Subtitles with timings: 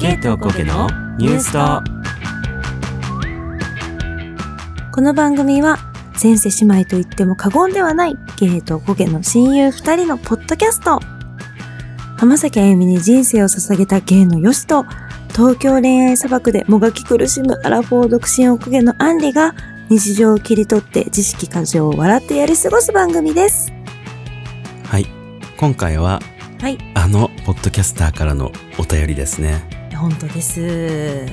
[0.00, 1.82] ゲートコケのニュースと
[4.92, 5.76] この番組は
[6.22, 11.00] 前世姉妹と言っても過言ではないゲイとゴゲの親友二人のポッドキャスト
[12.16, 14.84] 浜崎あゆみに人生を捧げたゲイのヨシと
[15.30, 19.56] 東京恋愛砂漠でもがき苦しむアラフォー独身おこげのアンリが
[19.88, 23.72] 日常を切り取って知識過剰を笑ってやり過ごす番組です。
[24.84, 25.06] はい
[25.56, 26.20] 今回は
[26.60, 26.78] はい。
[26.94, 30.60] あのポッドキャスターからのお便りですね本当です。
[30.60, 31.28] うん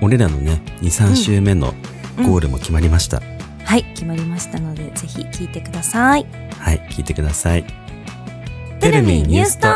[0.00, 1.74] 俺らのね23週目の
[2.16, 3.22] ゴールも決まりました、
[3.64, 3.84] はい。
[3.94, 6.26] 決まりましたので、ぜひ聞いてください。
[6.62, 7.64] はい聞いてください
[8.78, 9.66] テレビニュースと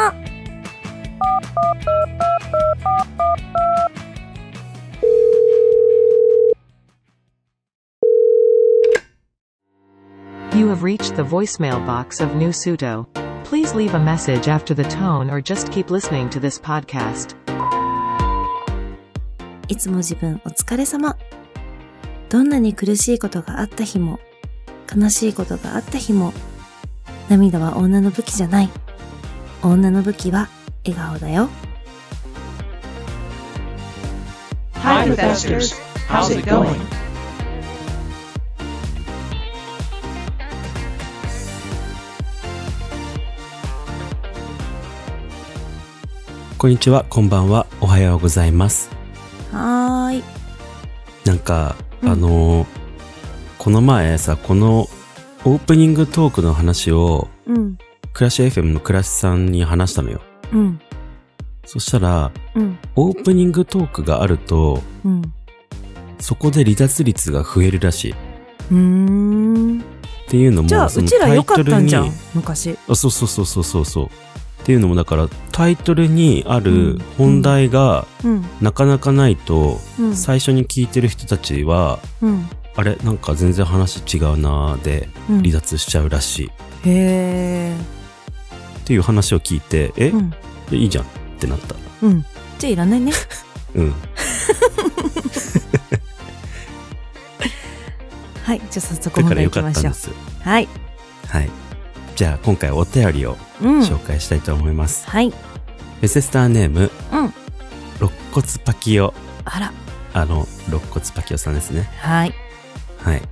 [10.56, 13.06] You have reached the voicemail box of New Suto.
[13.44, 17.36] Please leave a message after the tone or just keep listening to this podcast.
[19.68, 21.16] いつも自分お疲れ様。
[22.28, 24.20] どんなに苦しいことがあった日も、
[24.94, 26.32] 悲しいことがあった日も、
[27.28, 28.70] 涙は女の武器じゃない。
[29.62, 30.48] 女の武器は
[30.84, 31.48] 笑顔だよ。
[34.74, 35.74] Hi, Bethesters.
[36.08, 36.76] How's it going?
[46.58, 48.95] こんにちはこんばんはおはようございます
[49.56, 50.24] はーい。
[51.24, 52.66] なんか、うんあのー
[53.58, 54.86] この前さこの
[55.44, 57.78] オープニングトークの話をうん、
[58.12, 60.20] クラッシュ FM のクラッシュさんに話したのよ
[60.52, 60.80] うん、
[61.64, 65.22] そしたらうん、オープニングトークがあるとうん。
[66.20, 68.12] そこで離脱率が増えるらしい。
[68.12, 68.14] っ
[68.70, 69.84] うーん。
[70.28, 72.30] ていうのも、じゃあ、そうのちら良かったんじゃんタイトルに。
[72.34, 72.78] 昔。
[72.88, 74.08] あそうそうそうそうそうそう。
[74.66, 85.42] っていうのもだからタイトルにあうるん本題がうん、なかなかないと、うん、最初に聞いてる人たちは、うん、あれなんか全然話違うなーでうん。
[85.42, 86.50] 離脱しちゃうらし
[86.84, 86.88] い。
[86.88, 87.76] へー。
[88.80, 90.34] っていう話を聞いて、え、うん、
[90.72, 91.06] いいじゃんっ
[91.38, 91.76] てなった。
[92.02, 92.24] うん。
[92.58, 93.12] じゃあいらないね。
[93.76, 93.94] うん。
[98.42, 98.58] はい。
[98.58, 100.12] じゃあ早速だから本題よかったんで行きましょう。
[100.42, 100.42] す。
[100.42, 100.68] はい。
[101.28, 101.65] はい。
[102.16, 103.80] じゃあ今回お便りをうん。
[103.80, 105.08] 紹介したいと思います。
[105.08, 105.32] はい。
[106.02, 107.32] エセスターネーム、うん。
[108.00, 109.14] 肋骨パキオ。
[109.44, 109.72] あら。
[110.14, 111.88] あの、肋骨パキオさんですね。
[112.00, 112.34] はい。
[113.02, 113.22] はい。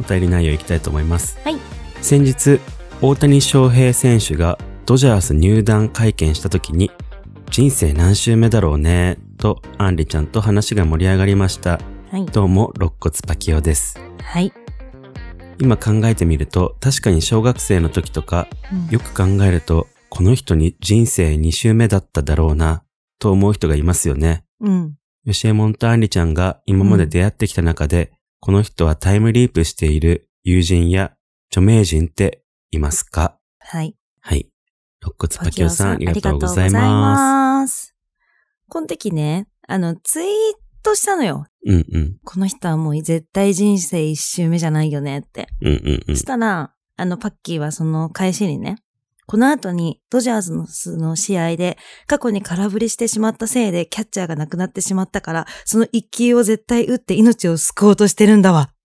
[0.00, 1.38] お便り内容いきたいと思います。
[1.44, 1.56] はい。
[2.00, 2.60] 先日、
[3.02, 6.90] 大谷翔平選手がドジャース入団会見した時に、
[7.50, 11.78] 人生何周目だろうね、と、アンリちゃんと話が盛り上がりました。
[12.10, 12.26] はい。
[12.26, 14.00] どうも、肋骨パキオです。
[14.22, 14.52] はい。
[15.58, 22.84] 今考えてみると、確かに小学生の時とか、うんよく考えると、この人に人生2周目だっただろうな、
[23.18, 24.44] と思う人がいますよね。
[24.60, 24.96] うん。
[25.26, 31.14] 吉右衛門とアンリちゃんが今まで出会ってきた中で、この人はタイムリープしている友人や
[31.50, 33.38] 著名人っていますか？
[33.58, 33.96] はい。
[34.20, 34.48] はい。
[35.02, 37.94] 肋骨パキオさん、ありがとうございありがとうございまます。
[38.68, 40.28] この時ね、あの、ツイー
[40.84, 41.46] トしたのよ。
[41.66, 41.72] す。
[41.72, 42.16] うんうん。
[42.24, 45.48] この人はもう絶対人生一周目じゃないよねって。
[45.60, 46.24] うんうんうんそし。
[46.24, 48.76] たら、あの、パッキーはその返しにね、
[49.26, 50.66] この後にドジャースの
[50.98, 58.70] の試合で過去に空振りしてしまったせいでキャッチャーが亡くなってしまったから、その一球を絶対打って命を救おうとしてるんだわ。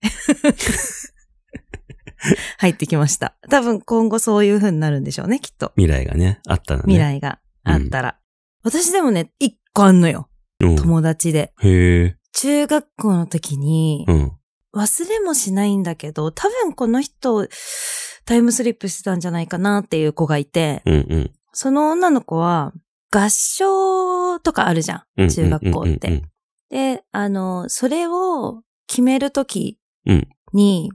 [2.58, 3.36] 入ってきました。
[3.48, 5.72] 多分今後そういう風になるんでしょうね、きっと。
[5.76, 6.94] 未来がね、あったのね。
[6.94, 8.18] 未来があったら。
[8.62, 10.29] 私でもね、一個あんのよ。
[10.60, 10.76] うん。
[10.76, 11.52] 友達で。
[11.60, 12.16] へえ。
[12.32, 14.32] 中学校の時にう、ん。
[14.74, 17.48] 忘れもしないんだけど、多分この人、
[18.24, 21.30] タイムスリップしてたんじゃないかなっていう子がいて、うんうん。
[21.52, 22.72] その女の子は、
[23.10, 25.28] 合唱とかあるじゃうんん。
[25.28, 26.22] 中学校って。
[26.70, 30.92] で、あの、それを決めるときうんに、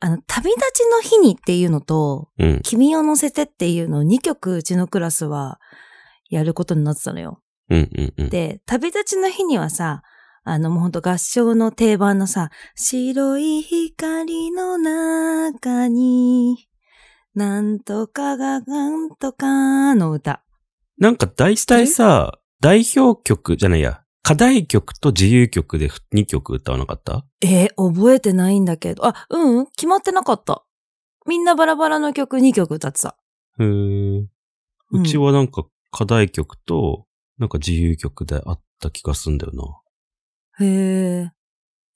[0.00, 2.50] あの、旅立ちの日にっていうのと、うん。
[2.50, 2.60] うん。
[2.62, 5.58] 君を乗せてっていうのを2曲うちのクラスは
[6.30, 7.40] やることになってたのよ。
[7.70, 8.28] うんうんうん。
[8.30, 10.02] で、旅立ちの日にはさ、
[10.44, 16.68] あの、もうほんと合唱の定番のさ、白い光の中に、
[17.34, 20.42] なんとかがなんとかの歌。
[20.98, 27.24] なんか大体さ、代表曲じゃないや、課題曲と自由曲で2曲歌わなかった？
[27.42, 30.64] えー覚えてないんだけど、あ、うん、決まってなかった。
[31.26, 33.16] みんなバラバラの曲2曲歌ってた。
[33.60, 34.24] へー
[34.90, 37.04] うちはなんか課題曲と、
[37.38, 39.52] なんか自由曲であった気がすんだよ
[40.58, 40.66] な。
[40.66, 41.32] へえ。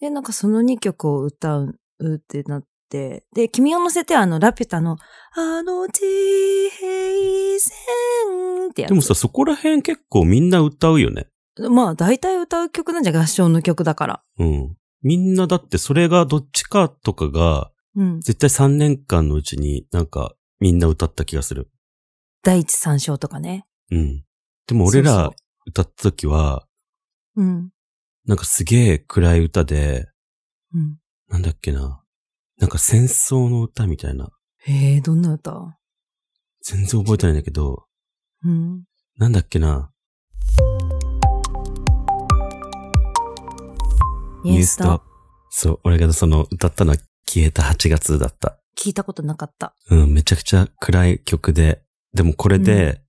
[0.01, 1.79] で、なんかその2曲を歌う
[2.17, 4.99] ってなって、で、君を乗せてあの、ラピュタの、
[5.35, 6.01] あの地
[6.71, 8.91] 平線ってやつ。
[8.91, 11.27] でもさ、そこら辺結構みんな歌うよね。
[11.71, 14.23] まあ、大体歌う曲なんじゃ合唱の曲だから。
[14.39, 14.77] うん。
[15.03, 18.21] みんなだってそれがどっちかとかが、うん。
[18.21, 21.71] 絶対3年間のうちになんかみんな歌った気がする。
[22.43, 23.67] 第一三章とかね。
[23.91, 24.25] うん。
[24.67, 25.31] でも俺ら
[25.67, 26.67] 歌った時は、
[27.37, 27.71] うん。
[28.27, 30.09] なんかすげえ暗い歌で、
[30.73, 30.99] うん。
[31.29, 32.03] なんだっけな。
[32.59, 34.31] なんか戦争の歌みたいな。
[34.65, 35.79] へえ、どんな歌？
[36.63, 37.87] 全然覚えてないんだけど、
[38.45, 38.85] うん。
[39.17, 39.91] なんだっけな。
[44.45, 45.03] イエスと。
[45.51, 48.59] そう、俺がその歌ったのは消えた8月だった。
[48.79, 49.75] 聞いたことなかった。
[49.91, 51.83] うん、めちゃくちゃ暗い曲で、
[52.15, 53.02] でもこれで、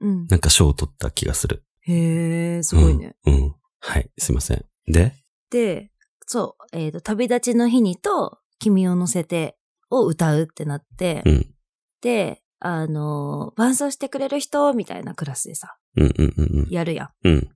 [0.00, 0.26] うん。
[0.28, 1.64] なんか賞を取った気がする。
[1.82, 3.16] へえ、すごいね。
[3.26, 3.34] うん。
[3.34, 3.54] うん。
[3.80, 4.64] はい、すいません。
[4.86, 5.14] で、
[5.50, 5.90] で、
[6.26, 9.56] そう、えっ、と、旅立ちの日にと、君を乗せて
[9.90, 11.54] を歌うってなって、うん。
[12.02, 17.28] で、あのー伴奏してくれる人みたいなクラスでさ、うんうんうんやるやん。
[17.28, 17.48] うん。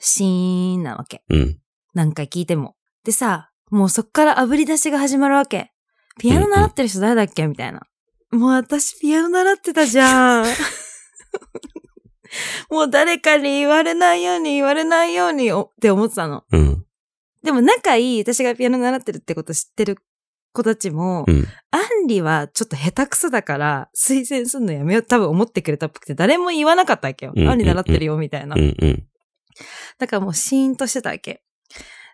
[0.00, 1.22] シーンなわけ。
[1.28, 1.58] うん。
[1.94, 2.74] 何回聞いても。
[3.04, 5.72] でさ、もうそっから炙り出しが始まるわけ。
[6.18, 7.46] ピアノ習ってる人誰だっけ？
[7.46, 7.82] みたいな。
[8.32, 10.44] もう私ピアノ習ってたじゃん。
[12.70, 16.44] もう誰かに言われないように言われないようにおって思ってたの。
[16.50, 16.84] うん。
[17.42, 19.98] でも仲いい、私がピアノ習ってるってこと知ってる
[20.52, 21.46] 子たちも、うん。
[21.70, 27.32] アンリはちょっと下手くそだから、推薦すんのやめよう多分思ってくれたっぽくて、誰も言わなかったわけよ。
[27.34, 28.54] うんうんうんアンリ習ってるよ、みたいな。
[28.56, 29.06] うんうん。
[29.98, 31.42] だからもうシーンとしてたわけ。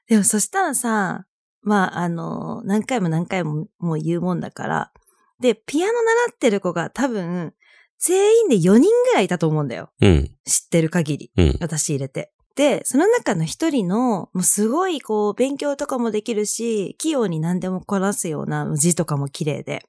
[0.09, 1.27] でもそしたらさ、
[1.63, 4.93] まあ、あの、何回も何回ももう言うもんだから、
[5.41, 7.53] で、ピアノ習ってる子が多分、
[7.99, 9.91] 全員で4人ぐらいいたと思うんだよ。
[10.01, 10.31] うん。
[10.45, 11.33] 知ってる限り。
[11.37, 11.59] うん。
[11.61, 12.33] 私入れて。
[12.55, 19.85] で、その中の一人の、もうすごいこう、勉強とかもできるし、器用に何でもこなすような字とかも綺麗で、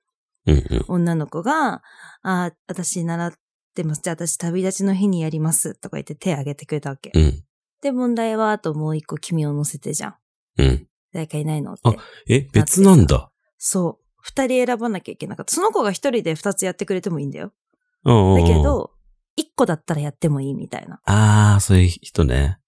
[0.46, 0.86] うんうん。
[0.88, 1.82] 女の子が、
[2.22, 3.34] あ、私習っ
[3.76, 4.02] てます。
[4.04, 5.76] じゃあ私旅立ちの日にやります。
[5.76, 7.12] とか言って手挙げてくれたわけ。
[7.14, 7.44] うん。
[7.82, 10.16] で、問題は、あともう一個君を乗せてじゃん。
[10.58, 10.88] うん。
[11.14, 11.96] 誰かいないのってあ。
[12.28, 13.32] え、別なんだ。
[13.58, 14.06] そう。
[14.22, 15.56] 二人選ばなきゃいけなかった。
[15.56, 17.52] その子が一人で二つやってくれてもいいんだよ。
[18.04, 18.92] だけ、ど、
[19.36, 21.02] 一個だったらやってもいいみたいな。
[21.06, 22.60] ああ、そういう人ね。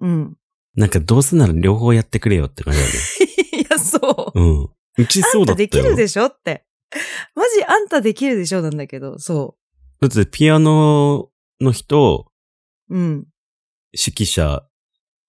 [0.00, 0.36] うん。
[0.74, 2.98] なんかどうせなら両方やってくれよって感じだよね。
[3.64, 4.40] いや、そう。
[4.40, 4.68] うん。
[4.98, 5.64] うちそうだったよ。
[5.64, 6.66] あんたできるでしょって。
[7.34, 9.56] マジあんたできるでしょなんだけど、そ
[10.00, 11.30] だってピアノ
[11.60, 12.30] の人、
[12.88, 12.96] う。
[12.96, 13.26] うん。
[13.92, 14.66] 指揮者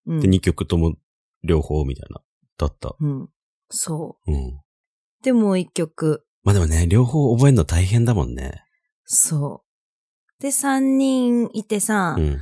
[0.06, 0.20] うん。
[0.20, 0.96] で2曲とも
[1.44, 2.22] 両方みたいな、
[2.58, 2.96] だった。
[3.00, 3.30] うん。
[3.70, 4.32] そう。
[4.32, 4.62] うん。
[5.24, 6.26] で、もう一曲。
[6.44, 8.64] まあでもね、両方覚えるの大変だもんね。
[9.08, 9.64] そ
[10.40, 10.42] う。
[10.44, 12.40] で、三人いてさ、うん。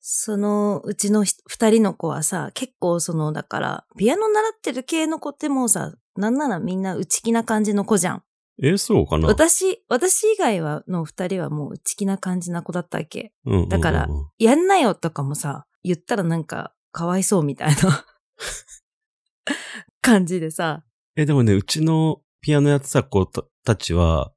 [0.00, 8.22] そのうちのひ二人の子はさ、結構その、だから、ピアノ習ってる系の子ってもうさ、なんならみんな内気な感じの子じゃん。
[8.62, 9.28] え、そうかな？
[9.28, 13.32] 私、私以外はの二人はもう内気な感じな子だったわけ。
[13.44, 14.08] うんうんうんうんだから
[14.38, 18.06] やんなよとかもさ、言ったらなんか、かわいそうみたいな
[20.00, 20.82] 感じでさ。
[21.16, 24.32] え、でもね、うちのピアノやってた子たたちは、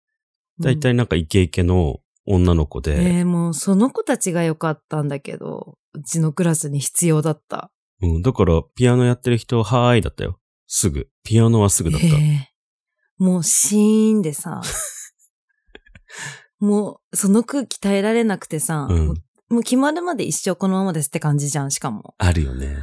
[0.61, 7.71] だいたいいなんかイケイケの女の子で、えー、もうその子たちが良かったんだけど、うちのクラスに必要だった。
[8.01, 10.39] うん、だからピアノやってる人、はーいだったよ。
[10.67, 11.09] すぐ。
[11.23, 12.07] ピアノはすぐだった。
[12.07, 12.59] えー
[13.19, 14.61] もうシーンでさ、
[16.59, 19.13] もうその空気耐えられなくてさ、うん
[19.49, 22.13] もう決まるまで一生このままですって感じじゃん、しかも。
[22.19, 22.77] あるよね。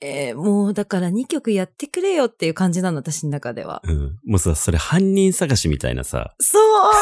[0.00, 3.82] えーもうだから2曲やってくれよっていう感じなの、私の中では。
[3.84, 4.18] うん。
[4.24, 6.92] もうさ、それ犯人探しみたいなさ、そう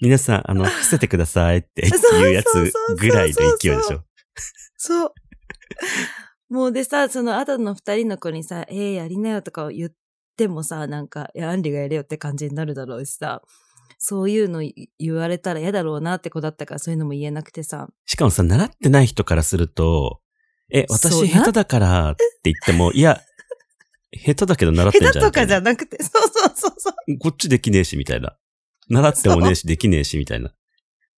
[0.00, 4.04] 皆さん、あの、伏せてくださいって いうやつぐらいの勢いでしょ。
[4.76, 5.12] そう。
[6.48, 9.90] もうでさ、その後の二人の子にさ、えー、やりなよとか言っ
[10.36, 13.42] てもさ、なんか、いや、アンリがやれよって感じになるだろうしさ、
[13.98, 14.62] そういうの
[14.98, 20.20] 言われたら嫌だろうなって子だったからそういうのも言えなくてさ、しかもさ、習ってない人からすると、
[20.70, 23.20] え、私下手だからって言っても、 いや、
[24.12, 25.12] 下手だけど習ってんじゃん。
[25.12, 27.12] 下手とかじゃなくて、そうそうそうそう。
[27.12, 28.36] なこっちできねえし、みたいな。
[28.88, 30.54] 習ってもねえし、できねえし、みたいな。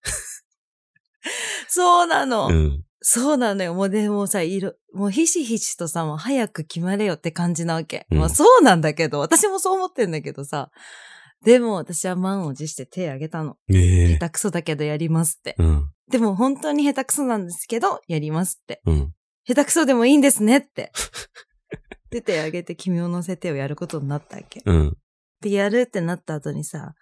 [1.68, 2.48] そうなの。
[2.48, 2.84] うん。
[3.02, 3.74] そうなのよ。
[3.74, 8.06] もうでもさ、いろ、もうひしひしとさ、もう早く決まれよって感じなわけ。
[8.10, 10.70] うんまあそうなんだけど、私もそう思ってんだけどさ。
[11.42, 13.56] でも私は満を持して手挙げたの。
[13.72, 15.54] ええ下手くそだけどやりますって。
[15.58, 15.90] うん。
[16.10, 18.82] でも本当に下手くそなんですけど、やりますって。
[18.84, 19.14] うん。
[19.50, 20.92] 下手くそでもいいんですねって。
[22.10, 24.62] で、手挙げて君を乗せてをやることになったわけ。
[24.64, 24.96] うん。
[25.40, 26.94] で、やるってなった後にさ、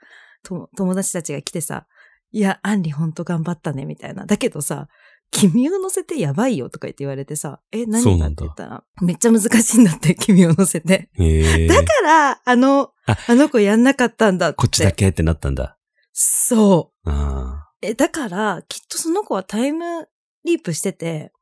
[0.42, 1.86] と友達たちが来てさ、
[2.30, 4.26] いや、アンリほんと頑張ったね、みたいな。
[4.26, 4.88] だけどさ、
[5.30, 11.10] 君を乗せてやばいよとか言って言われてさ、え、何がって言ったら、めっちゃ難しいんだって、君を乗せて。
[11.18, 14.56] ええだから、あの、ああの子やんなかったんだって。
[14.56, 15.78] こっちだけってなったんだ。
[16.12, 17.10] そう。
[17.10, 20.08] あえ、だから、きっとその子はタイム
[20.44, 21.32] リープしてて、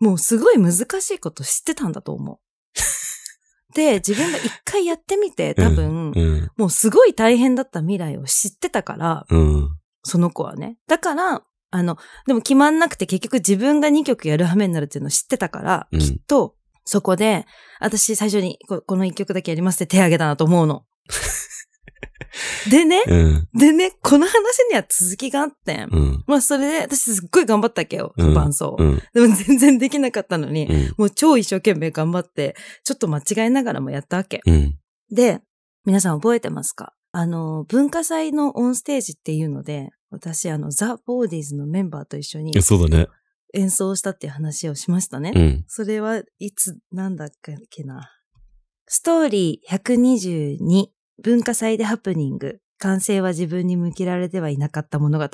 [0.00, 2.38] もうすごい難しいこと知ってたんだと思う。
[3.74, 6.50] で、自分が一回やってみて、多分、うん。
[6.56, 9.76] もうすごい大変だった未来を知ってたから、うん。
[10.02, 10.78] その子はね。
[10.86, 17.44] だから、あの、でも決まんなくて結局自分が2曲やる羽目になるっていうのを知ってたから、うんきっと、そこで、
[17.80, 20.84] 私最初にここの1曲だけやりますって手挙げたなと思うの。
[22.70, 23.48] でね、うん。
[23.54, 25.88] でね、この話には続きがあってん。
[25.90, 26.24] うん。
[26.26, 28.76] まあそれで私すっごい頑張ったわけよ、うん伴奏。
[28.78, 29.02] うん。
[29.14, 30.94] でも全然できなかったのに、うん。
[30.98, 34.40] もう超一生懸命頑張って、ちょっと間違いながらもやったわけ。
[34.46, 34.78] うん。
[35.10, 35.40] で、
[35.84, 36.92] 皆さん覚えてますか？
[37.12, 43.08] あの、文化祭のオンステージっていうので、私、あの、ザ・ボーディーズのメンバーと一緒にそうだね。
[43.54, 45.32] 演奏したっていう話をしましたね。
[45.34, 45.64] うん。
[45.66, 47.30] それはいつ、なんだっ
[47.70, 48.12] けな。
[48.86, 50.86] ストーリー122、
[51.22, 55.24] 文化祭でハプニング、完成は自分に向けられてはいなかった物語。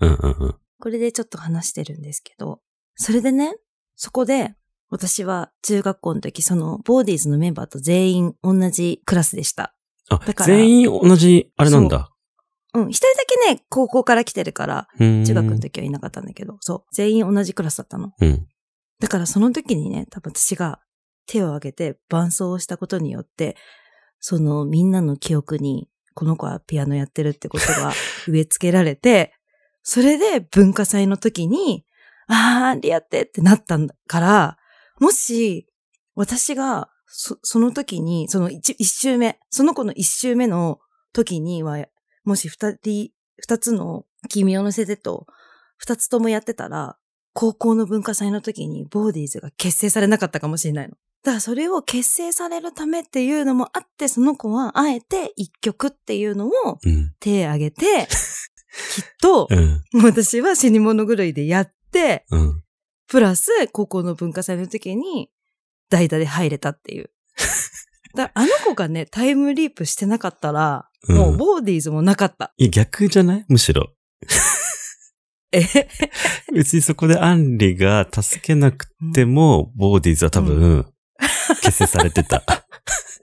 [0.00, 0.10] うん。
[0.10, 0.36] うん。
[0.38, 0.54] うん。
[0.80, 2.60] これでちょっと話してるんですけど、
[2.94, 3.56] それでね、
[3.96, 4.54] そこで、
[4.90, 9.74] 私は中学校の時、その、ボーディーズのメンバーと全員同じクラスでした。
[10.08, 12.10] あだ、から全員同じ、あれなんだ。
[12.74, 15.24] うん、一人だけね、高校から来てるから、うん。
[15.24, 18.12] 中学の時はいなかったんだけど、そう、全員同じクラスだったの。
[18.18, 18.46] うん。
[19.00, 20.80] だからその時にね、多分私が
[21.26, 23.56] 手を挙げて伴奏をしたことによって、
[24.28, 27.94] そのみんなの記憶に、この子はピアノやってるってことが
[28.28, 29.32] 植え付けられて、
[29.82, 31.86] それで文化祭の時に、
[32.26, 34.58] あー、リやってってなったんだから、
[35.00, 35.66] もし、
[36.14, 40.78] 私が、そ、その時に、その一一周目、その子の一周目の
[41.14, 41.86] 時には、
[42.24, 45.26] もし二人、二つの君を乗せてと、
[45.78, 46.98] 二つともやってたら、
[47.32, 50.98] 高校の文化祭の時にボーディーズが結成されなかったかもしれないの。
[51.24, 57.12] だからそれを結成されるためっていうのもあって、その子はあえて一曲っていうのをうん。
[57.20, 58.06] 手挙げて、
[58.94, 59.82] きっとうん。
[60.02, 62.62] 私は死に物狂いでやって、うん。
[63.08, 65.30] プラス高校の文化祭の時に
[65.90, 67.10] 代打で入れたっていう。
[68.14, 72.52] だあの子がね、タイムリープしてなかったら、うんもうボーディーズもなかった。
[72.56, 73.44] いや、逆じゃない？
[73.48, 73.92] むしろ。
[75.52, 75.62] え？
[76.52, 80.86] 別にそこでアンリが助けなくても、ボーディーズは多分、
[81.62, 82.42] 結成されてた。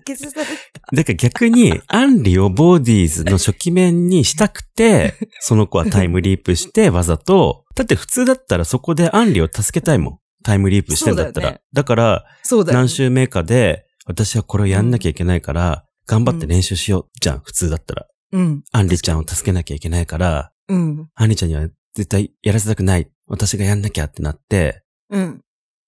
[0.06, 0.46] 結成され
[0.94, 10.20] だから逆に、アンリをボーディーズの初期面にしたくて、その子はタイムリープしてわざと、だって普通だったらそこでアンリを助けたいもん。
[10.44, 11.48] タイムリープしてんだったら。
[11.48, 17.20] だよねだから、そうだよ、何週目かで、私はこれをやんなきゃいけないから、頑張って練習しよう。
[17.20, 18.06] じゃん、普通だったら。
[18.32, 18.64] うん。
[18.72, 21.10] アンリちゃんを助けなきゃいけないから、うん。
[21.16, 23.10] アンリちゃんには絶対やらせたくない。
[23.28, 25.42] 私がやんなきゃってなって、うん。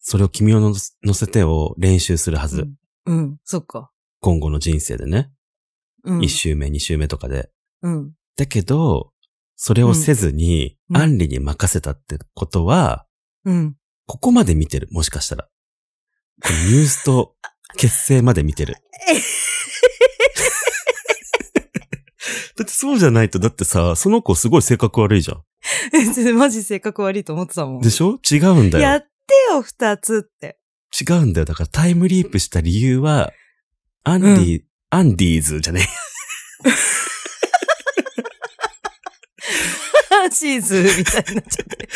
[0.10, 2.66] それを君を乗せ乗せてを練習するはず。
[3.06, 3.18] うん。
[3.18, 3.38] うん。
[3.44, 3.92] そっか。
[4.22, 5.30] 今後の人生でね。
[6.06, 6.24] うん。
[6.24, 7.50] 一、週目、二週目とかで。
[7.82, 8.14] うん。
[8.38, 9.12] だけど、
[9.58, 13.06] それをせずに、うんアンリに任せたってことは、
[13.44, 13.76] うん。
[14.06, 14.88] ここまで見てる。
[14.92, 15.50] もしかしたら。
[16.42, 17.36] このニュースと
[17.76, 18.76] 結成まで見てる。
[22.56, 25.44] だってそうじゃないと、だってさ、その子すごい性格悪いじゃん。
[25.94, 27.82] え、 マジ性格悪いと思ってたもん。
[27.82, 28.18] でしょ？
[28.32, 28.84] 違うんだよ。
[28.86, 30.58] やってよ、二つって。
[31.00, 31.46] 違うんだよ。
[31.46, 33.32] だからタイムリープした理由は、
[34.04, 35.88] アンディ、アンディーズじゃね
[40.30, 41.88] シーズみたいになっちゃって。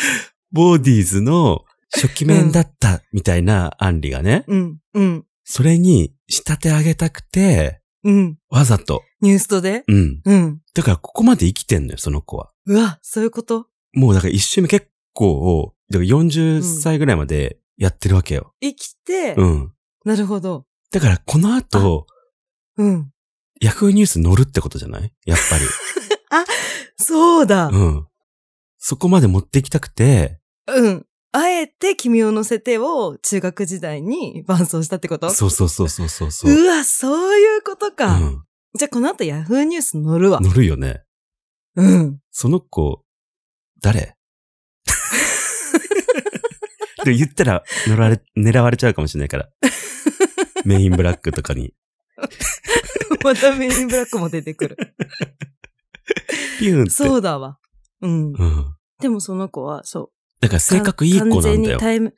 [0.52, 4.78] ボーディーズの初期面だったみたいなアンリがね、うん。
[4.94, 5.26] うん。
[5.44, 8.38] それに仕立て上げたくて、うん。
[8.48, 9.04] わざと。
[9.20, 9.84] ニューストで？
[9.86, 10.22] うん。
[10.24, 10.60] うん。
[10.74, 12.50] だからここまで生きてんのよ、その子は。
[12.66, 13.66] うわ、そういうこと？
[13.92, 18.54] もうだから一周目結構、だから40歳ぐらいまでやってるわけよ。
[18.60, 19.72] 生きて、うん。
[20.04, 20.66] なるほど。
[20.90, 22.06] だからこの後、
[22.76, 23.10] うん。
[23.60, 25.12] ヤフーニュース乗るってことじゃない？
[25.24, 25.64] やっぱり。
[26.96, 27.66] そうだ。
[27.68, 28.06] うん。
[28.78, 31.06] そこまで持っていきたくて、うん。
[31.32, 35.30] あえて君を乗せてを中学時代に伴奏したってこと？
[35.30, 36.52] そうそうそうそうそうそう。
[36.52, 38.18] うわ、そういうことか。
[38.18, 38.44] うん。
[38.74, 40.40] じゃあこの後ヤフーニュース乗るわ。
[40.40, 41.02] 乗るよね。
[41.76, 42.20] うん。
[42.30, 43.04] その子、
[43.80, 44.16] 誰？
[47.04, 49.48] で言ったら乗られ、狙われちゃうかもしれないから。
[50.64, 51.74] メインブラックとかに。
[53.24, 54.76] またメインブラックも出てくる。
[56.58, 56.90] ピューンって。
[56.90, 57.58] そうだわ。
[58.00, 58.32] うん。
[58.32, 58.76] うん。
[59.00, 60.10] でもその子は、そう。
[60.40, 61.74] だから性格いい子なん完全だよ。
[61.76, 62.14] にタイム、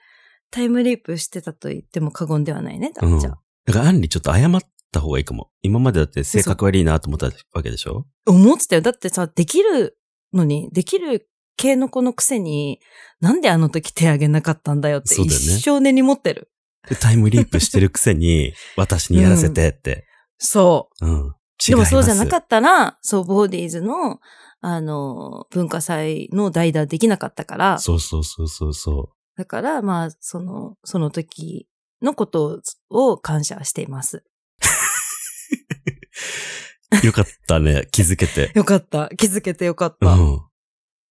[0.50, 2.92] タイムリープしてたと言っても過言ではないね。
[3.02, 3.18] うん。
[3.20, 3.40] じゃあ。
[3.66, 4.60] だからアンリちょっと謝っ
[4.92, 5.50] た方がいいかも。
[5.62, 8.06] 今までだって性格悪いなと思ったわけでしょ？
[8.26, 8.82] 思ってたよ。
[8.82, 9.98] だってさ、できる
[10.32, 11.28] のに、できる
[11.64, 12.78] 系の子のくせに、
[13.20, 16.50] なんであの時手挙げなかったんだよってそうだよね一生根に持ってる？
[16.88, 20.06] でタイムリープしてるくせに、 私にやらせてって。
[20.36, 21.06] そう。
[21.06, 21.34] うん。
[21.66, 21.86] でも。
[21.86, 24.20] そうじゃなかったら、そう、ボーディーズの、
[24.60, 31.66] あの、文化祭の代打できなかったから、そうそうそうそうそだから、まあ、その、その時
[32.02, 34.22] のことを感謝しています。
[37.02, 37.88] よかったね。
[37.90, 38.52] 気づけて。
[38.54, 39.08] よかった。
[39.16, 40.14] 気づけてよかっうた。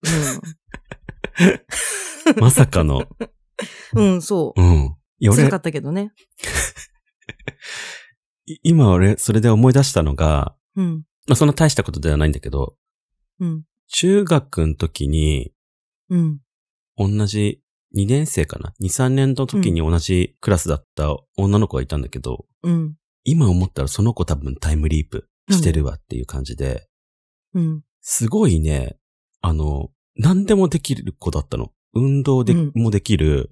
[0.04, 0.10] う
[2.32, 2.36] ん。
[2.36, 2.40] ん。
[2.40, 3.08] まさかの。
[3.94, 4.62] うん、そう。
[4.62, 4.96] うん。
[5.20, 6.14] いや、俺辛か、ったけどね。
[8.46, 11.06] い今俺、それで思い出したのが、うん。
[11.28, 12.76] まあ、そんな大したことではないんだけど、
[13.40, 13.64] うん。
[13.88, 15.54] 中学の時に、
[16.10, 16.40] うん。
[16.98, 17.62] 同じ
[17.96, 22.96] 2年生かな ?2、3年の時に同じクラスだった女の子がいたんだけど、うん。
[23.24, 26.88] 今思ったらその子多分タイムリープしてるわっていう感じで、
[27.54, 27.84] うん。
[28.02, 28.98] すごいね、
[29.44, 31.72] あの、何でもできる子だったの。
[31.94, 33.52] 運動で、うんもできる、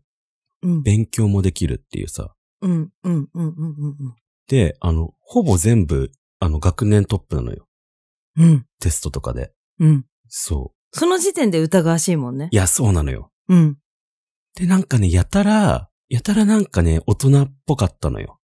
[0.64, 0.84] うん。
[0.84, 2.34] 勉強もできるっていうさ。
[2.62, 2.90] うん。
[3.04, 3.30] うん。
[3.34, 3.48] うん。
[3.50, 3.76] うん。
[3.78, 4.16] うん。
[4.48, 7.68] で、あの、ほぼ全部、あの、学年トップなのよ。
[8.38, 8.66] うん。
[8.80, 9.52] テストとかで。
[9.80, 10.06] うん。
[10.30, 10.98] そう。
[10.98, 12.48] その時点で疑わしいもんね。
[12.52, 13.30] いや、そうなのよ。
[13.50, 13.78] うん。
[14.56, 18.40] で、なんかね、やたら、やたらなんかね、大人っぽかったのよ。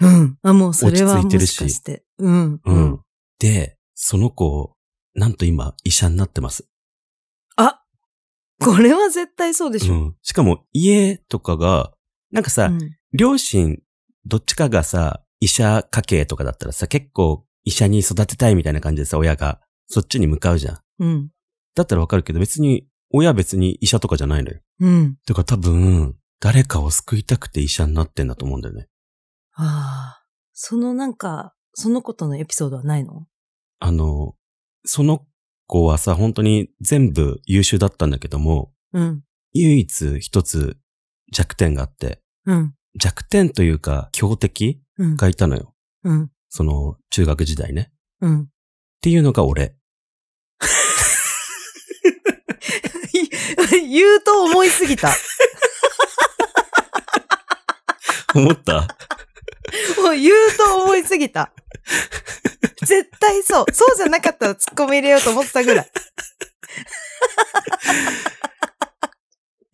[0.00, 0.38] うん。
[0.42, 2.04] あ、もうそれはも落ち着いてるししかして。
[2.18, 2.60] うん。
[2.64, 3.00] うん。。
[3.40, 4.76] で、その子、
[5.18, 6.68] なんと今、医者になってます。
[7.56, 7.82] あ
[8.60, 9.94] これは絶対そうでしょ。
[9.94, 10.16] うん。
[10.22, 11.92] しかも、家とかが、
[12.30, 12.78] なんかさ、うん
[13.14, 13.80] 両親、
[14.26, 20.78] どっちかがさ、医者家系とかだったらさ、結構医者に育てたいみたいな感じでさ、親が、そっちに向かうじゃん。
[20.98, 21.30] うん。
[21.74, 24.60] だったらわかるけど、別に、親は別に医者とかじゃないのよ。
[24.80, 25.16] うん。
[25.26, 28.88] だから多分、誰かを救いたくて医者になってんだと思うんだよね。
[29.54, 30.24] ああ。
[30.52, 33.26] そのなんか、そのことのエピソードはないの？
[33.78, 34.34] あの、
[34.90, 35.26] その
[35.66, 39.22] 子はさ、本当に全部優秀だったんだけども、うん。
[39.52, 40.78] 唯一一つ
[41.30, 42.74] 弱点があって、うん。
[42.98, 45.16] 弱点というか強敵うん。
[45.16, 45.74] がいたのよ。
[46.04, 46.30] うん。
[46.48, 47.92] その中学時代ね。
[48.22, 48.40] うん。
[48.44, 48.48] っ
[49.02, 49.76] ていうのが俺。
[53.90, 55.10] 言うと思いすぎた。
[58.34, 58.80] 思った？
[60.02, 61.52] もう言うと思いすぎた。
[62.86, 63.66] 絶対そう。
[63.72, 65.90] そうじゃなかったら突っ込み入れようと思ってたぐらい。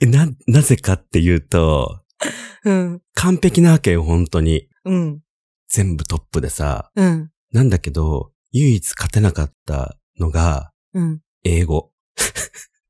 [0.00, 2.00] え、な、なぜかっていうと、
[2.64, 3.02] うん。
[3.14, 4.68] 完璧なわけよ、本当に。
[4.84, 5.20] うん。
[5.68, 6.90] 全部トップでさ。
[6.96, 7.30] うん。
[7.52, 11.20] なんだけど、唯一勝てなかったのが、うん。
[11.44, 11.92] 英語。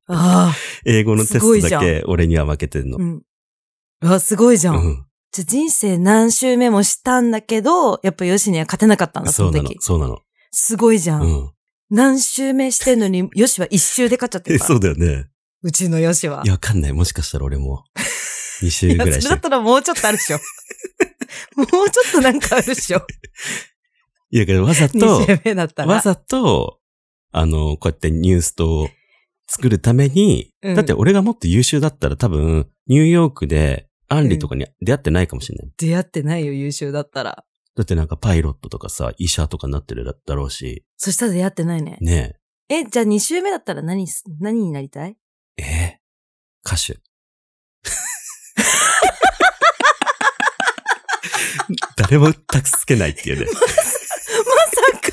[0.07, 0.55] あ
[0.85, 3.03] 英語のテストだけ俺には負けてんのあ。
[3.03, 3.05] う。
[3.05, 3.23] ん。
[4.01, 4.77] あ、すごいじゃん。
[4.77, 5.07] うん。
[5.35, 9.79] じゃあ人生何周目もしたんだけど、やっぱヨシには勝てなかったんだ、そそうなのの時。。
[9.81, 10.21] そうなの。
[10.53, 11.23] すごいじゃん。
[11.23, 11.51] うん。
[11.91, 14.69] 何周目してんのに、 ヨシは一周で勝っちゃってえ、るから。
[14.69, 15.27] そうだよね。
[15.63, 16.43] うちのヨシは。
[16.45, 16.93] いや、わかんない。
[16.93, 17.83] もしかしたら俺も、
[18.63, 20.39] 2週いやぐらいして それだったらもうちょっとあるでしょ。
[21.57, 23.05] もうちょっとなんかあるでしょ。
[24.31, 25.95] いや、けどわざ二と、周目だったら。
[25.95, 26.79] わざと、
[27.33, 28.89] あの、こうやってニュースと
[29.49, 35.73] 作るために、うんだって俺がもっと優秀だったら多分、ニューヨークでアンリとかに出会ってないかもしれない。
[35.77, 37.45] 出会ってないよ、優秀だったら。
[37.77, 41.99] だってなんかパイロットとかさ、医者とかになってるだろうし、そしたら出会ってないね。
[42.01, 42.37] ね
[42.69, 45.17] え、じゃあ二周目だったら何す、何になりたい？
[45.57, 45.63] え。
[45.63, 46.05] えー
[46.67, 46.99] 歌手。
[51.97, 52.41] 誰も助
[52.87, 53.47] けないっていうね。
[53.53, 53.67] まさ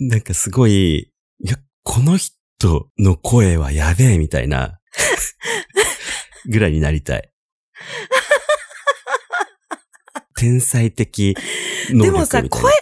[0.00, 0.08] の。
[0.08, 2.37] なんかすごい、いや、この人
[2.98, 4.78] の声はやべえみたいな、
[6.50, 7.32] ぐらいになりたい。
[10.36, 11.36] 天才的
[11.90, 12.04] 能力。
[12.04, 12.72] でもさ、声、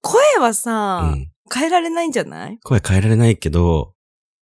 [0.00, 1.30] 声はさ、うん。
[1.52, 2.58] 変えられないんじゃない？
[2.62, 3.94] 声変えられないけど、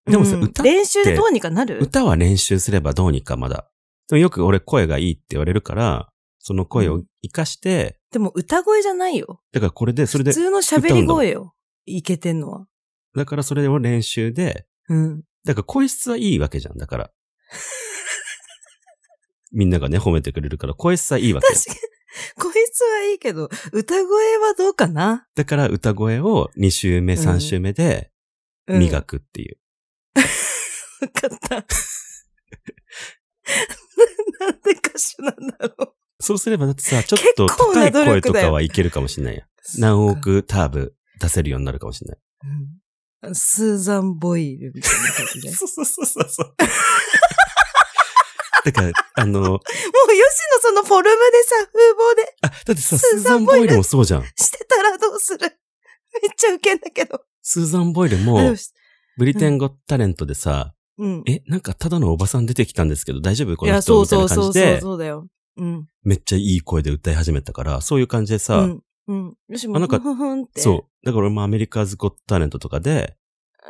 [0.05, 1.79] でもさ、うん歌、練習でどうにかなる？
[1.81, 3.67] 歌は練習すればどうにかまだ。
[4.07, 9.41] でもよく俺声がいいって言われるから、その声を活かして、でも歌声じゃないよ。
[9.51, 11.55] だからこれで、それで普、通の喋り声よ。
[11.87, 12.67] いけてんのは。
[13.15, 15.21] だからそれを練習で、うん。
[15.45, 17.11] だから声質はいいわけじゃん、だから。
[19.51, 21.65] みんながね、褒めてくれるから、声質はいいわけよ確。
[21.67, 21.79] かに、
[22.53, 25.27] 声質はいいけど、歌声はどうかな？
[25.35, 28.11] だから歌声を2週目、うん3週目で
[28.67, 29.57] うん磨くっていう。
[31.01, 31.55] わかった。
[34.39, 35.93] なんで歌手なんだろう。
[36.21, 39.45] そうすればだってさ、ちょっと高ない声とかはいけるかもしれないよ。
[39.77, 42.19] 何億ターブ出せるようになるかもしれない。
[42.43, 42.67] うん
[43.33, 45.49] スーザン・ボイルみたいな感じで。
[45.49, 46.55] もう、そうそうそうそうそう。
[48.65, 49.59] だから、あの、吉野
[50.61, 54.23] そのフォルムでさ、風貌であ、だってさ、スーザン・ボイルもそうじゃん。
[54.23, 55.39] してたらどうする？
[55.39, 55.51] めっ
[56.35, 57.21] ちゃウケんだけど。
[57.41, 58.55] スーザン・ボイルあもでも、
[59.17, 61.23] ブリテン・ゴタレントでさ、うん。
[61.27, 65.27] え、なんかただのおばさん出てきたんですけど大丈夫この人みたいそうそうそう、な感じで、そうだよ。
[65.57, 65.87] うん。
[66.03, 68.81] めっちゃいい声で歌い始めたから、そういう感じでさ、うん。
[69.09, 69.35] うん。
[69.47, 70.61] よし、もう、あなんかふんって。
[70.61, 71.05] そう。
[71.05, 73.17] だから俺もアメリカズ・ゴット・タレントとかで、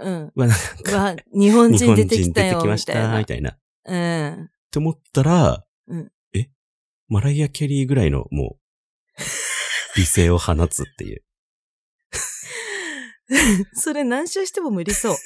[0.02, 0.24] うん。
[0.26, 4.50] うわ、なんうか、わ、日本日本人出て人出てきたよ、きました、みたいなうん。
[4.70, 6.50] て思ったら、うんえ？
[7.08, 8.60] マライア・キャリーぐらいの、もう、
[9.96, 11.24] 美声を放つっていう。
[13.74, 15.16] それ何周しても無理そう。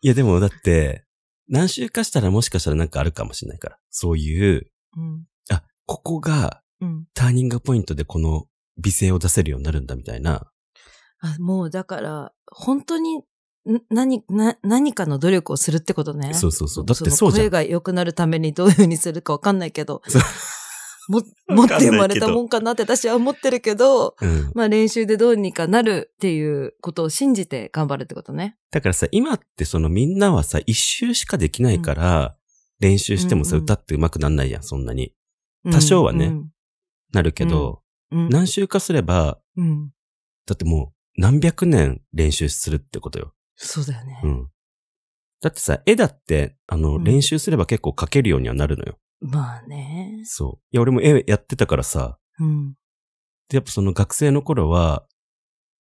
[0.00, 1.04] いや、でもだって、
[1.48, 3.78] 何週かしたらもしかしたらなんかあるかもしれないから。
[3.90, 5.26] そういう、うん。
[5.88, 7.06] あ、ここがうん。
[7.14, 8.46] ターニングポイントでこの
[8.76, 10.46] 美声を出せるようになるんだみたいな。
[11.20, 13.22] あ、もうだから、本当に、ん
[13.90, 16.32] 何、な、何かの努力をするってことね。
[16.34, 20.00] そうそうそうだってのそうじゃん声が良くなるためにどういう風にするかわかんないけど
[21.08, 24.52] も、 持って生まれたもんかなって私は思ってるけど、うん。
[24.54, 28.56] まあ練習でどうにかなるっていうことを信じて頑張るってことね。
[28.70, 32.36] だからさ、今ってそのみんなはさ、一周しかできないから、
[32.78, 35.12] 練習してもさ、うんうん歌って上手くなんないやん、そんなに。
[35.64, 36.50] 多少はねうん
[37.12, 38.28] なるけど、うん。
[38.28, 39.90] 何周かすれば、うん。
[40.46, 43.32] だってもう何百年練習するってことよ。
[43.56, 44.20] そうだよね。
[44.24, 44.48] うん。
[45.40, 48.98] だってさ、絵だって、あの、うん練習すれば結構描けるようにはなるのよ。
[49.20, 50.20] まあね。
[50.24, 50.64] そう。
[50.70, 52.74] いや、俺も絵やってたからさ、うん。
[53.48, 55.06] で、やっぱその学生の頃は、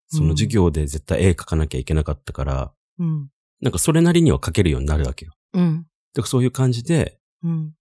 [0.09, 3.29] その授業で絶対絵描かなきゃいけなかったから、うん。
[3.61, 5.33] なんかそれなりには描けるようになるわけよ。
[5.53, 5.85] うん。
[6.13, 7.73] だからそういう感じで、うん。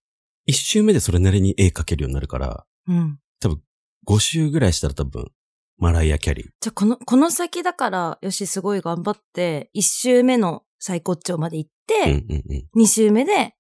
[0.47, 3.19] 一周目でそれなりに絵描けるようになるから、うん。
[4.05, 5.33] 五周ぐらいしたら多分、
[5.79, 6.47] マライア・キャリー。
[6.61, 12.69] じゃあ、この、この先だから、よし、すごい頑張って、一周目の最高潮まで行っうんて、うんうん。
[12.75, 13.55] 二、周目で、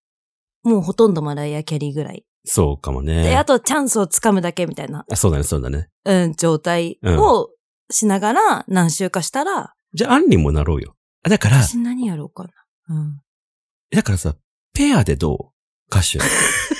[0.62, 2.24] もうほとんどマライア・キャリーぐらい。
[2.44, 3.22] そうかもね。
[3.24, 5.88] で、あとチャンスをつかむだけみたいな、あそうだね、そうだね。
[6.04, 7.50] うん、状態を
[7.90, 10.96] しながら何周かしたら、じゃあ、アンリもなろうよ。
[11.24, 12.50] あだから、私何やろうかな。
[12.88, 13.20] うん。
[13.90, 14.36] だからさ、
[14.72, 15.96] ペアでどう？
[15.96, 16.18] 歌手。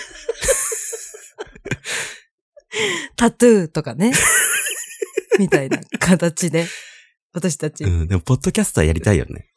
[3.16, 4.12] タトゥーとかね。
[5.38, 6.66] みたいな形で、
[7.32, 7.84] 私たち。
[7.84, 9.50] うん、でも、ポッドキャスターやりたいよね。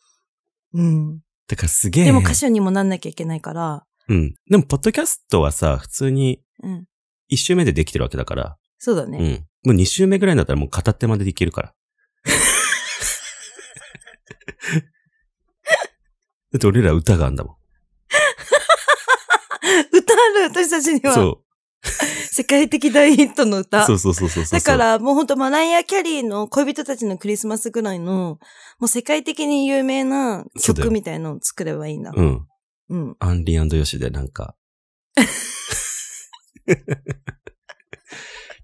[0.74, 1.20] うん。
[1.48, 2.06] だからすげえ。
[2.06, 4.36] でも歌手にもなんなきゃいけないから、うん。
[4.50, 6.86] でも、ポッドキャストはさ、普通にうん。
[7.28, 8.58] 一周目でできてるわけだから。
[8.78, 9.18] そうだね。
[9.18, 9.46] うん。
[9.68, 11.74] もう二周目ぐらいだったらもう片手までできるから。
[16.52, 17.56] だって俺ら歌があんだもん。
[19.94, 21.14] 歌ある私たちには。
[21.14, 21.44] そ
[22.32, 23.62] 世界的大ヒットのう。
[23.62, 23.86] 歌。
[23.86, 24.46] そうそうそうそう。
[24.46, 28.40] だか、ら、もうほんとマライア・キャリーの恋人たちのクリスマスぐらいの、
[28.80, 32.12] もう世界的に有名な曲みたいのを作ればいいんだ。
[32.16, 32.46] うん。
[32.90, 33.16] うん。
[33.20, 34.56] アンリーヨシでなんか。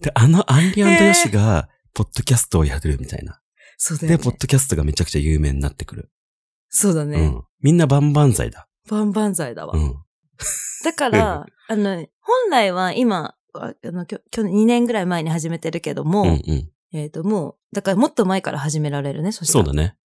[0.01, 3.33] で、あのアンリーヨシが、ポッドキャストをやるみたいな。
[3.33, 3.39] で、
[3.77, 4.23] そうだよね。
[4.23, 6.11] ポッドキャストがめちゃくちゃ有名になってくる。
[6.69, 7.17] そうだね。
[7.17, 7.43] うん。
[7.61, 8.67] みんなバンバン剤だ。
[8.89, 9.73] バンバン剤だわ。
[9.73, 10.04] うん。
[10.83, 16.71] だから、 あの、本来は今、あの、去年2年ぐらい前に始めてるけども、うんうん。
[16.93, 19.95] えっ、と、もう、だからもっと前から始められるね、そしたらそうだね。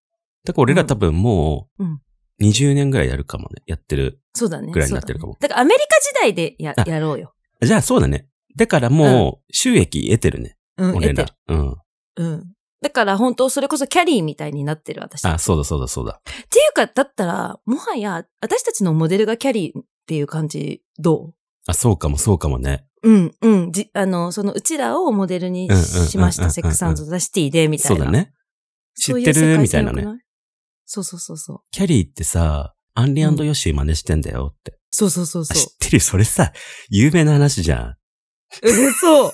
[0.45, 2.01] だから俺ら多分もううん、
[2.40, 3.62] 20年ぐらいやるかもね。
[3.66, 4.21] やってる。
[4.35, 4.73] そうだね。
[4.73, 7.35] ぐらいになってるかもそうだねだからアメリカ時代でやあ、やろうよ。
[7.61, 8.29] じゃあそうだね。
[8.57, 10.57] だからもう、収益得てるね。
[10.79, 11.27] うん、俺ら。
[11.49, 11.77] うん。
[12.16, 12.53] うん。
[12.83, 15.25] だから本当それこそキャリーみたいになってる私。
[15.27, 16.21] あ、そうだそうだそうだ。
[16.25, 21.35] っていうか、だったら、もはや、私たちのモデルがキャリーっていう感じ、ど
[21.68, 22.85] あ、そうかもそうかもね。
[23.05, 23.73] ううん、うん。
[23.73, 26.51] じ、あの、その、うちらをモデルにうんうんうんうんうんしました。
[26.51, 28.07] セックスザシティで、みたいうな。
[28.07, 28.11] そだ。
[28.11, 28.33] ね。
[29.01, 30.05] 知ってるみたいなね。
[30.85, 31.59] そうそうそうそう。
[31.70, 34.81] キャリーってさ、アンリーヨシー真似してんだよって。
[34.90, 35.57] そうそうそうあ、そう。
[35.57, 35.96] 知ってる？
[35.99, 36.01] よ。
[36.01, 36.53] それさ、
[36.88, 37.96] 有名な話じゃん。
[38.66, 39.33] え、そう。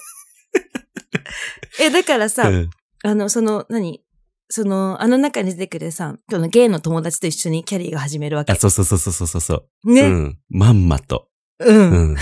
[1.81, 2.71] え、だからさ、うん
[3.03, 4.03] あの、その、何？
[4.49, 8.57] その、あの中に出てくるさ、そのゲイの友達と一緒にキャリーが始めるわけあ、。
[8.57, 9.55] そうそうそうそうそうそ
[9.85, 9.93] う。
[9.93, 10.03] ね。
[10.03, 10.09] うん。
[10.09, 10.39] うん。
[10.49, 11.29] まんまと。
[11.59, 12.17] うん。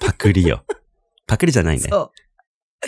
[0.00, 0.64] パクリよ。
[1.26, 1.88] パクリじゃないね。
[1.88, 2.12] そ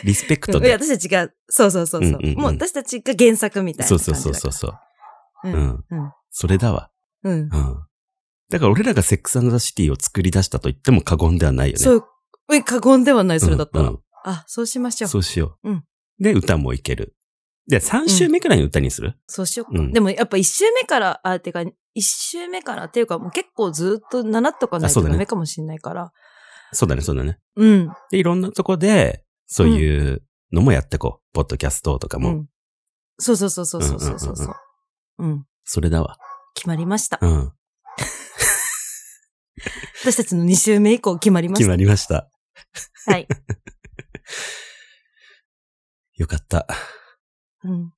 [0.05, 0.53] リスペクう。
[0.53, 0.69] トで。
[0.69, 2.11] いや私たちが、そうそうそうそう。
[2.11, 3.99] うんうんうんもう私たちが原作みたいなそう。
[3.99, 4.79] そうそうそうそう。
[5.45, 5.49] う。
[5.49, 5.85] うんん。
[5.91, 6.12] うん。
[6.31, 6.91] それだわ。
[7.25, 7.33] うん。
[7.33, 7.49] うん。
[8.51, 11.79] だから俺らがセックスザシティを作り出したと言っても過言ではないよね。
[11.79, 12.05] そう。
[12.53, 13.88] え、過言ではない、それだったら。
[13.88, 15.09] うんうんあ、そうしましょう。
[15.09, 15.71] そうしよう。
[15.71, 15.85] うん
[16.21, 17.17] で、歌もいける。
[17.68, 26.12] で、3週目くらいに歌にする、うん、そうしようか、うん、でもやっぱ1週目から、あ、てか、1週目からっていうか、もう結構ずっと7とかないとダメかもしれないから。
[26.72, 27.38] そうだね、そうだね。
[27.57, 27.92] うん。
[28.11, 30.22] で、いろんなとこで、そういう
[30.53, 31.12] のもやってこう。
[31.12, 32.31] うん、ポッドキャストとかも。
[32.31, 32.48] うん、
[33.18, 34.35] そうそうそうそうそうそうそう,、
[35.18, 35.46] うんうんうん。
[35.64, 36.16] それだわ。
[36.55, 37.18] 決まりました。
[37.20, 37.53] うん。
[40.03, 41.61] 私たちの2週目以降決まりました。
[41.61, 42.29] 決まりました。
[43.07, 43.29] はい。
[46.16, 46.66] よかった。
[47.64, 47.92] うん。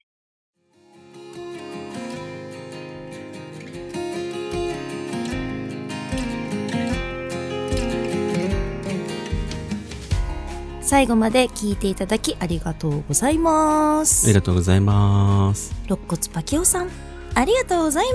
[10.80, 14.32] 最後まで聞いていただきありがとうございまありす。
[14.32, 15.74] がとうございます。
[15.86, 16.90] 肋骨パキオさん、
[17.34, 18.06] ありがとうござい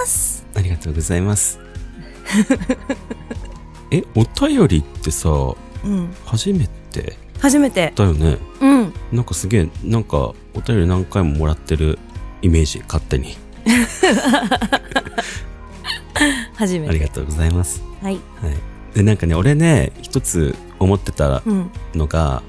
[0.00, 0.46] ます。
[0.54, 1.60] ありがとうございます。
[3.92, 5.28] え、お便りってさ、
[5.84, 6.14] うん。
[6.24, 7.92] 初めて初めて。
[7.94, 8.38] だよね。
[8.60, 8.92] うん。
[9.12, 11.98] なんかすげえ、なんかお便り何回ももらってる
[12.42, 13.36] イメージ、勝手に。
[16.56, 16.88] 初めて。
[16.88, 17.82] ありがとうございます。
[18.02, 18.14] はい。
[18.14, 18.20] は
[18.50, 18.56] い。
[18.94, 21.70] で、なんかね、俺ね、一つ思ってたうん。
[21.94, 22.42] のが、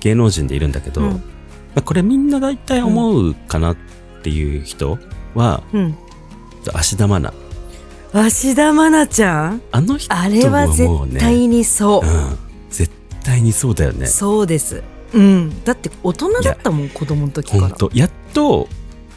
[0.00, 1.08] 芸能人でいるんだけど、うん
[1.74, 3.76] まあこれみんな大体思うかなっ
[4.22, 4.96] ていう人
[5.34, 5.96] は、うん。
[6.72, 7.32] 芦田愛菜。
[8.12, 9.62] 芦田愛菜ちゃん？
[9.72, 12.06] あの人はあれは絶対にそう。
[12.06, 12.38] うん。
[13.24, 14.06] 絶対にそうだよね。
[14.06, 14.82] そうです。
[15.14, 15.64] うん。
[15.64, 17.76] だって大人だったもん、子供の時から。
[17.94, 18.68] やっと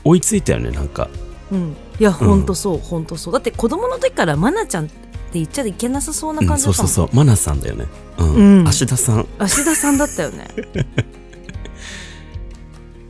[0.05, 1.09] 追いついたよね、なんか。
[1.51, 1.75] うん。
[1.99, 3.33] いや、ほんとそう、ほんとそう。
[3.33, 4.93] だって子供の時から愛菜ちゃんって
[5.33, 6.89] 言っちゃいけなさそうなうん、感じだったもん。
[6.89, 7.19] そうそうそう。
[7.19, 7.85] 愛菜さんだよね。
[8.17, 8.35] うん。
[8.35, 9.27] うん芦田さん。
[9.39, 10.47] 芦田さんだったよね。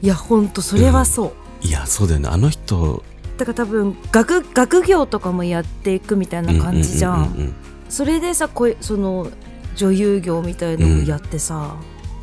[0.02, 1.34] いや、ほんと、それはそ
[1.64, 1.68] う。
[1.68, 2.30] いや、そうだよね。
[2.30, 3.04] あの人、
[3.38, 7.12] だから多分、学、学業とかもやっていくみたいな感じじゃ。
[7.12, 7.54] うんうんうんうん
[7.90, 9.30] それでさ、こその、
[9.78, 11.78] 女優業みたいのをやってさ、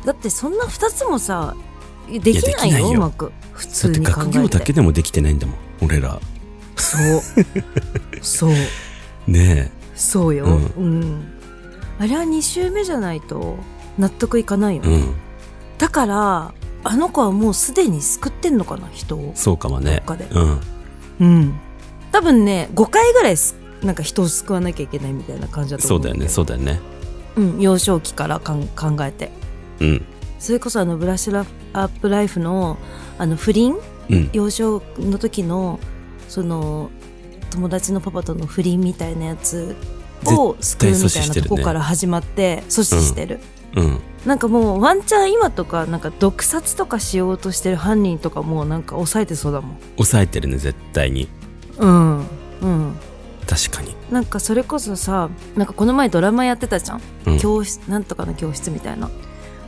[0.05, 1.55] だってそんな二つもさ、
[2.07, 3.31] できないよ、ようまく。
[3.53, 4.11] 普通に考えて。
[4.11, 5.55] 学業だけでもできてないんだもん。
[5.81, 6.19] 俺ら。
[6.75, 7.21] そう。
[8.21, 8.51] そう。
[9.27, 10.45] ねそうよ。
[10.45, 11.23] ううん。
[11.97, 13.57] あれは2周目じゃないと
[13.97, 14.89] 納得いかないよえ。
[14.89, 14.95] ね。
[14.95, 15.15] うん。
[15.77, 19.31] だから、あの子はもうすでに救ってんのかな、人を。
[19.33, 20.03] そうかもね。
[20.31, 20.59] うん。
[21.19, 21.59] うん。
[22.11, 25.99] 多分ね、5回ぐらいす、なんか人を救わなきゃいけないみたいな感じだと思う。
[25.99, 26.79] そうだよね、そうだよね。
[27.35, 27.41] う。
[27.41, 29.31] うん、幼少期からかん考えて。
[29.79, 30.05] うん。
[30.39, 32.77] それこそあの、ブラッシュラアップライフの、
[33.17, 33.75] あの、不倫？
[34.09, 34.29] うん。
[34.33, 35.79] 幼少の時の、
[36.27, 36.89] その、
[37.51, 39.75] 友達のパパとの不倫みたいなやつ
[40.25, 43.39] を救うみたいなとこから始まって阻止してる。
[43.75, 43.99] うん。
[44.25, 49.77] なんかもうワンチャン今とかなんか毒殺とかしようとしてる犯人とかもうなんか抑えてそうだもん。
[49.97, 51.29] 抑えてるね、絶対に。
[51.77, 52.17] うん。
[52.17, 52.95] うん。
[53.55, 53.95] 確かに。
[54.11, 57.01] なんかそれこそさ、なんかこの前ドラマやってたじゃん。
[57.25, 57.39] うん。
[57.39, 59.09] 教室、なんとかの教室みたいな。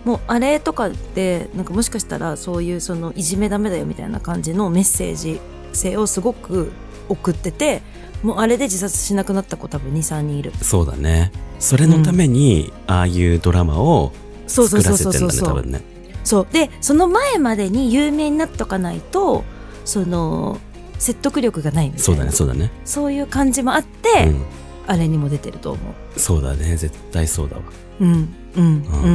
[0.03, 5.39] もうあれとかで、なんかもしかしたらそういうそのいじめダメだよみたいな感じのメッセージ
[5.73, 6.71] 性をすごく
[7.09, 7.81] 送ってて、
[8.23, 10.51] もうあれで自殺しなくなった子多分2、3人いる。
[10.61, 11.31] そうだね。
[11.59, 14.11] それのために、ああいうドラマを
[14.47, 15.57] そうそう作そうらせてんだね、そうそうそう。
[15.57, 15.81] 多分ね。
[16.23, 16.47] そう。
[16.51, 19.43] で、その前までに有名になっとかないと、
[19.85, 20.59] その、
[20.99, 22.03] 説得力がないみたいな。
[22.03, 22.71] そうだね、そうだね。
[22.85, 24.41] そういう感じもあって、うん。
[24.87, 25.81] あれにも出てると思
[26.15, 26.19] う。
[26.19, 27.61] そうだね、絶対そうだわ。
[27.99, 28.63] うん、うん、ううん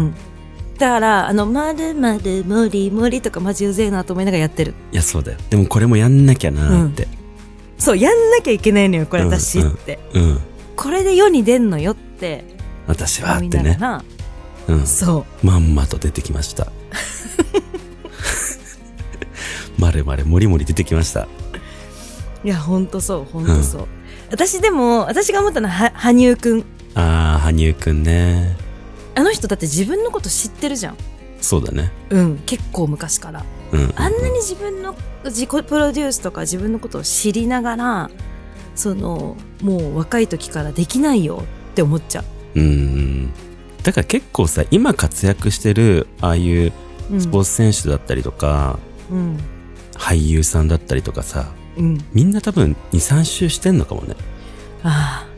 [0.07, 0.15] ん。
[0.79, 4.75] だから、あの、まるまるもりもりとかマジうぜえなと思いながらやってる。
[4.93, 5.39] いや、そうだよ。
[5.51, 7.09] でもこれもやんなきゃなーって。
[7.79, 9.99] そう、やんなきゃいけないのよ、これうん私って。
[10.15, 10.41] うん。
[10.77, 12.45] これで世に出んのよって
[12.87, 13.79] 私はってね。
[14.69, 14.87] うん。
[14.87, 16.73] そまんまと出てきました。
[19.79, 21.27] まるまるもりもり出てきました。
[22.43, 22.47] う。
[22.47, 23.89] いや、ほんとそう、ほんとそう。
[24.31, 26.65] 私でも、私が思ったのは、は羽生くん。
[26.95, 28.57] あー、羽生くんね。
[29.15, 30.97] あの人だって自分のこと知ってるじゃん。
[31.41, 31.91] そうだね。
[32.11, 33.45] うん、結構昔から。
[33.73, 33.93] うん。
[33.97, 38.11] あんなに自分の自己プロデュースとか自分のことを知りながら、
[38.75, 42.25] その、もう若い時からできないよって思っちゃ
[42.55, 43.31] うん。
[43.83, 46.73] だから結構さ、今活躍してる、ああいう
[47.13, 47.21] う。
[47.21, 48.79] スポーツ選手だったりとか、
[49.11, 49.39] うん。
[49.95, 52.05] 俳優さんだったりとかさ、うん。
[52.13, 54.15] みんな多分2、3周してんのかもね。
[54.83, 55.33] ああ。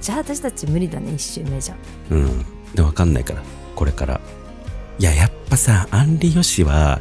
[0.00, 1.76] じゃあ私たち無理だね、一周目じゃ。
[2.10, 2.44] うん。
[2.74, 3.42] で、わかんないから、
[3.74, 4.20] これから。
[4.98, 7.00] いや、やっぱさ、アンリヨシは、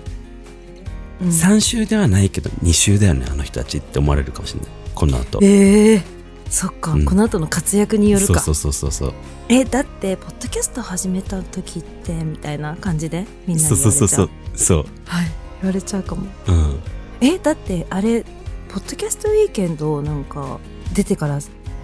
[1.22, 4.70] うん、3周ではないけど、2周だよね、あの人たちって思われるかもしれない。
[4.96, 5.40] この後。
[5.42, 8.40] ええそっか、うんこの後の活躍によるか。
[8.40, 9.14] そうそうそうそうそう。
[9.50, 14.08] え、だって、ポッドキャスト始めた時って、みたいな感じで、みんなにそう言われちゃう。
[14.08, 14.30] そうそうそう。
[14.56, 14.86] そう。
[15.06, 15.32] はい。
[15.62, 16.28] 言われちゃうかも。
[16.48, 16.80] うん。
[17.22, 18.26] え、だって、あれ、
[18.70, 20.60] ポッドキャストウィーケンドなんか、
[20.94, 21.40] 出てから、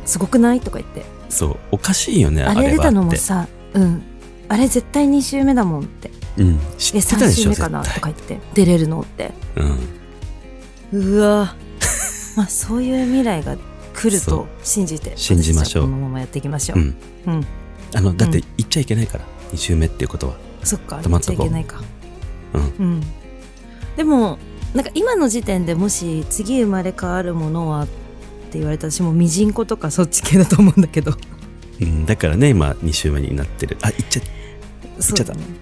[0.05, 0.61] すごくない？
[0.61, 1.03] とか言って。
[1.29, 1.57] そう。
[1.71, 4.03] おかしいよね、ああれ出たのもさ、うん。
[4.47, 6.11] あれ絶対2週目だもんって。
[6.37, 6.59] うん。
[6.77, 7.83] 知え、ってたで3しょ、週目かな？
[7.83, 8.39] とか言って。
[8.53, 9.31] 出れるのって。
[10.91, 11.15] うん。
[11.15, 11.55] うわ
[12.37, 13.57] まあ、そういう未来が
[13.95, 15.13] 来ると信じて。
[15.15, 16.79] 信じましょうこのままやっていきましょう。
[16.79, 16.95] うん。
[17.25, 17.45] うん。
[17.95, 20.35] あの、だってうん言っちゃいけないから、2周目っていうことは。
[20.63, 21.81] そっか、言っちゃいけないか。
[22.53, 23.03] うんうん。
[23.97, 24.37] でも、
[24.75, 27.87] なんか今の時点でもし次生まれ変わるものはっ
[28.51, 31.13] て言われたら私もミジンコとかそっち系だと思うんだけど。
[31.79, 32.05] うん。
[32.05, 33.77] だからね、今、2周目になってる。
[33.81, 34.21] あ、言っちゃ
[35.01, 35.41] そうだね。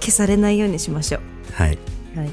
[0.00, 1.20] 消されないようにしましょう。
[1.52, 1.78] はい。
[2.16, 2.30] はい。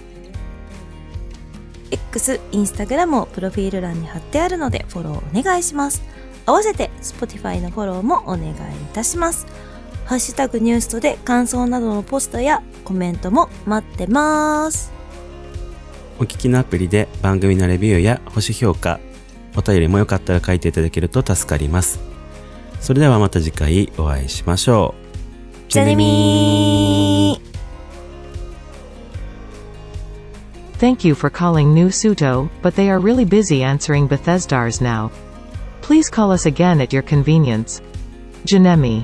[1.92, 6.02] X、インスタグラムをプロフィール欄に貼ってあるのでフォローお願いします。
[6.46, 8.54] 合わせて Spotify のフォローもお願いい
[8.94, 9.46] たします。
[10.08, 14.94] ハッシュタグニュースとで感想などのポストやコメントも待ってます。
[16.18, 19.02] お聞きのアプリで番組のレビューや星評価、
[19.58, 22.00] お便りもよかったら書いていただけると助かります。
[22.80, 24.96] それではまた次回お会いしましょ
[25.68, 25.70] う。
[25.70, 27.48] じゃあねみー
[30.80, 35.12] Thank you for calling New Suto, but they are really busy answering Bethesdars now.
[35.82, 37.82] Please call us again at your convenience.
[38.46, 39.04] Janemi.